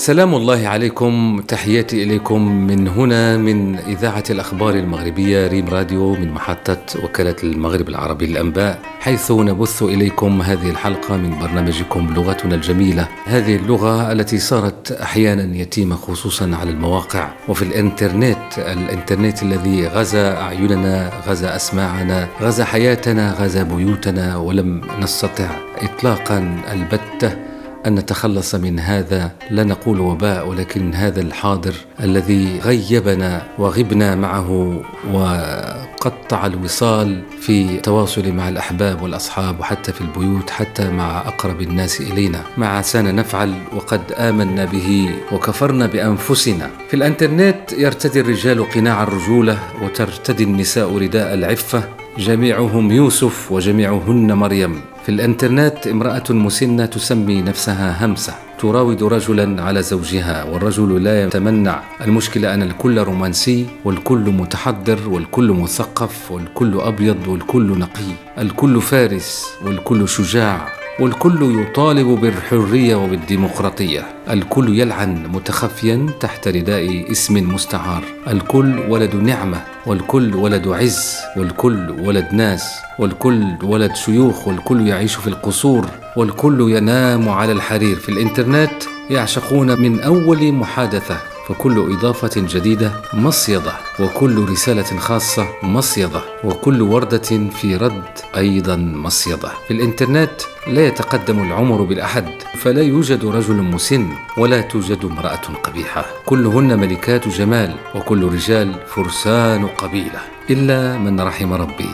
سلام 0.00 0.34
الله 0.34 0.68
عليكم 0.68 1.40
تحياتي 1.48 2.02
إليكم 2.02 2.66
من 2.66 2.88
هنا 2.88 3.36
من 3.36 3.76
إذاعة 3.78 4.24
الأخبار 4.30 4.74
المغربية 4.74 5.46
ريم 5.46 5.68
راديو 5.68 6.14
من 6.14 6.32
محطة 6.32 6.78
وكالة 7.04 7.36
المغرب 7.44 7.88
العربي 7.88 8.26
للأنباء. 8.26 8.78
حيث 9.00 9.30
نبث 9.30 9.82
إليكم 9.82 10.42
هذه 10.42 10.70
الحلقة 10.70 11.16
من 11.16 11.38
برنامجكم 11.38 12.14
لغتنا 12.14 12.54
الجميلة. 12.54 13.08
هذه 13.24 13.56
اللغة 13.56 14.12
التي 14.12 14.38
صارت 14.38 14.92
أحيانا 14.92 15.56
يتيمة 15.56 15.96
خصوصا 15.96 16.56
على 16.60 16.70
المواقع. 16.70 17.28
وفي 17.48 17.62
الإنترنت 17.62 18.58
الإنترنت 18.58 19.42
الذي 19.42 19.86
غزا 19.86 20.36
أعيننا 20.36 21.10
غزا 21.28 21.56
أسماعنا 21.56 22.28
غزا 22.42 22.64
حياتنا 22.64 23.32
غزا 23.32 23.62
بيوتنا 23.62 24.36
ولم 24.36 24.80
نستطع 25.00 25.50
إطلاقا 25.82 26.56
البتة. 26.72 27.49
أن 27.86 27.94
نتخلص 27.94 28.54
من 28.54 28.78
هذا 28.80 29.30
لا 29.50 29.64
نقول 29.64 30.00
وباء 30.00 30.48
ولكن 30.48 30.94
هذا 30.94 31.20
الحاضر 31.20 31.74
الذي 32.00 32.58
غيبنا 32.64 33.42
وغبنا 33.58 34.14
معه 34.14 34.80
وقطع 35.12 36.46
الوصال 36.46 37.22
في 37.40 37.62
التواصل 37.62 38.32
مع 38.32 38.48
الأحباب 38.48 39.02
والأصحاب 39.02 39.60
وحتى 39.60 39.92
في 39.92 40.00
البيوت 40.00 40.50
حتى 40.50 40.90
مع 40.90 41.18
أقرب 41.18 41.60
الناس 41.60 42.00
إلينا. 42.00 42.42
ما 42.56 42.68
عسانا 42.68 43.12
نفعل 43.12 43.54
وقد 43.72 44.00
آمنا 44.12 44.64
به 44.64 45.10
وكفرنا 45.32 45.86
بأنفسنا. 45.86 46.70
في 46.88 46.94
الإنترنت 46.94 47.72
يرتدي 47.72 48.20
الرجال 48.20 48.70
قناع 48.70 49.02
الرجولة 49.02 49.58
وترتدي 49.82 50.44
النساء 50.44 50.98
رداء 50.98 51.34
العفة. 51.34 51.99
جميعهم 52.20 52.92
يوسف 52.92 53.52
وجميعهن 53.52 54.32
مريم. 54.32 54.80
في 55.02 55.08
الإنترنت 55.08 55.86
امرأة 55.86 56.24
مسنة 56.30 56.86
تسمي 56.86 57.42
نفسها 57.42 58.06
همسة 58.06 58.34
تراود 58.58 59.02
رجلا 59.02 59.62
على 59.62 59.82
زوجها 59.82 60.44
والرجل 60.44 61.04
لا 61.04 61.24
يتمنع. 61.24 61.82
المشكلة 62.00 62.54
أن 62.54 62.62
الكل 62.62 62.98
رومانسي 62.98 63.66
والكل 63.84 64.18
متحضر 64.18 65.08
والكل 65.08 65.52
مثقف 65.52 66.30
والكل 66.30 66.80
أبيض 66.80 67.28
والكل 67.28 67.78
نقي. 67.78 68.12
الكل 68.38 68.80
فارس 68.80 69.46
والكل 69.64 70.08
شجاع. 70.08 70.79
والكل 71.00 71.62
يطالب 71.62 72.06
بالحرية 72.06 72.96
وبالديمقراطية. 72.96 74.06
الكل 74.30 74.78
يلعن 74.78 75.26
متخفيا 75.26 76.06
تحت 76.20 76.48
رداء 76.48 77.10
اسم 77.10 77.54
مستعار. 77.54 78.02
الكل 78.28 78.78
ولد 78.88 79.14
نعمة 79.14 79.62
والكل 79.86 80.34
ولد 80.34 80.68
عز 80.68 81.16
والكل 81.36 81.90
ولد 81.90 82.28
ناس 82.32 82.74
والكل 82.98 83.44
ولد 83.62 83.94
شيوخ 83.94 84.48
والكل 84.48 84.86
يعيش 84.88 85.14
في 85.14 85.26
القصور 85.26 85.86
والكل 86.16 86.70
ينام 86.76 87.28
على 87.28 87.52
الحرير. 87.52 87.96
في 87.96 88.08
الإنترنت 88.08 88.82
يعشقون 89.10 89.80
من 89.80 90.00
أول 90.00 90.52
محادثة. 90.52 91.16
فكل 91.48 91.92
إضافة 91.92 92.30
جديدة 92.36 92.92
مصيدة 93.14 93.72
وكل 94.00 94.48
رسالة 94.48 94.98
خاصة 94.98 95.46
مصيدة 95.62 96.20
وكل 96.44 96.82
وردة 96.82 97.48
في 97.60 97.76
رد 97.76 98.02
أيضا 98.36 98.76
مصيدة. 98.76 99.48
في 99.68 99.74
الإنترنت 99.74 100.30
لا 100.66 100.86
يتقدم 100.86 101.42
العمر 101.42 101.82
بالأحد 101.82 102.28
فلا 102.58 102.82
يوجد 102.82 103.24
رجل 103.24 103.54
مسن 103.54 104.08
ولا 104.36 104.60
توجد 104.60 105.04
امرأة 105.04 105.46
قبيحة. 105.64 106.04
كلهن 106.26 106.78
ملكات 106.78 107.28
جمال 107.28 107.74
وكل 107.94 108.24
رجال 108.24 108.74
فرسان 108.86 109.66
قبيلة. 109.66 110.20
إلا 110.50 110.98
من 110.98 111.20
رحم 111.20 111.52
ربي. 111.52 111.90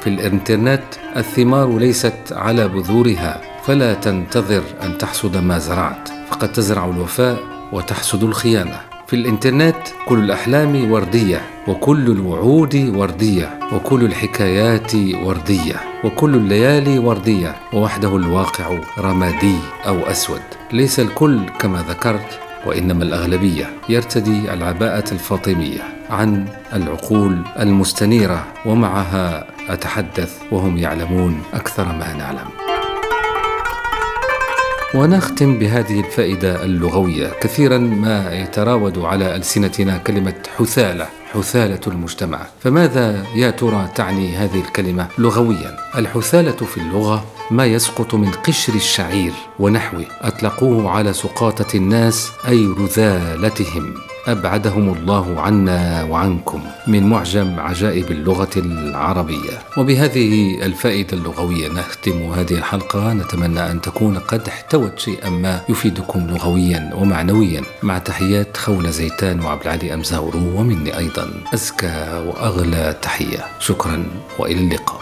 في 0.00 0.06
الإنترنت 0.06 0.82
الثمار 1.16 1.78
ليست 1.78 2.32
على 2.32 2.68
بذورها 2.68 3.40
فلا 3.66 3.94
تنتظر 3.94 4.62
أن 4.82 4.98
تحصد 4.98 5.36
ما 5.36 5.58
زرعت. 5.58 6.08
فقد 6.30 6.52
تزرع 6.52 6.84
الوفاء 6.84 7.59
وتحصد 7.72 8.24
الخيانة. 8.24 8.80
في 9.06 9.16
الإنترنت 9.16 9.76
كل 10.06 10.18
الأحلام 10.18 10.90
وردية 10.90 11.40
وكل 11.68 12.10
الوعود 12.10 12.92
وردية 12.96 13.58
وكل 13.72 14.04
الحكايات 14.04 14.92
وردية 14.94 15.74
وكل 16.04 16.34
الليالي 16.34 16.98
وردية 16.98 17.56
ووحده 17.72 18.16
الواقع 18.16 18.78
رمادي 18.98 19.56
أو 19.86 20.00
أسود. 20.00 20.40
ليس 20.72 21.00
الكل 21.00 21.40
كما 21.60 21.84
ذكرت 21.88 22.38
وإنما 22.66 23.04
الأغلبية 23.04 23.70
يرتدي 23.88 24.52
العباءة 24.54 25.12
الفاطمية 25.12 25.80
عن 26.10 26.44
العقول 26.72 27.38
المستنيرة 27.60 28.44
ومعها 28.66 29.46
أتحدث 29.68 30.38
وهم 30.52 30.78
يعلمون 30.78 31.42
أكثر 31.54 31.84
ما 31.84 32.14
نعلم. 32.18 32.69
ونختم 34.94 35.58
بهذه 35.58 36.00
الفائدة 36.00 36.64
اللغوية. 36.64 37.30
كثيرا 37.40 37.78
ما 37.78 38.34
يتراود 38.34 38.98
على 38.98 39.36
ألسنتنا 39.36 39.98
كلمة 39.98 40.34
حثالة 40.58 41.08
حثالة 41.32 41.80
المجتمع. 41.86 42.46
فماذا 42.60 43.26
يا 43.34 43.50
ترى 43.50 43.88
تعني 43.94 44.36
هذه 44.36 44.60
الكلمة 44.60 45.08
لغويا؟ 45.18 45.76
الحثالة 45.96 46.56
في 46.56 46.76
اللغة 46.76 47.24
ما 47.50 47.66
يسقط 47.66 48.14
من 48.14 48.30
قشر 48.30 48.74
الشعير 48.74 49.32
ونحوه 49.58 50.04
أطلقوه 50.20 50.90
على 50.90 51.12
سقاطة 51.12 51.76
الناس 51.76 52.30
أي 52.48 52.66
رذالتهم. 52.66 54.09
أبعدهم 54.26 54.92
الله 54.94 55.40
عنا 55.40 56.02
وعنكم 56.02 56.62
من 56.86 57.08
معجم 57.08 57.60
عجائب 57.60 58.10
اللغة 58.10 58.50
العربية. 58.56 59.58
وبهذه 59.76 60.54
الفائدة 60.64 61.16
اللغوية 61.16 61.68
نختم 61.68 62.32
هذه 62.32 62.52
الحلقة. 62.52 63.12
نتمنى 63.12 63.70
أن 63.70 63.80
تكون 63.80 64.18
قد 64.18 64.48
احتوت 64.48 64.98
شيئا 64.98 65.30
ما 65.30 65.60
يفيدكم 65.68 66.26
لغويا 66.26 66.90
ومعنويا. 66.94 67.62
مع 67.82 67.98
تحيات 67.98 68.56
خولة 68.56 68.90
زيتان 68.90 69.40
وعبد 69.40 69.62
العلي 69.62 69.94
أمزاورو 69.94 70.60
ومني 70.60 70.98
أيضا 70.98 71.30
أزكى 71.54 72.22
وأغلى 72.26 72.96
تحية. 73.02 73.44
شكرا 73.60 74.04
وإلى 74.38 74.60
اللقاء. 74.60 74.99